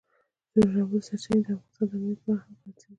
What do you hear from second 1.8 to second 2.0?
د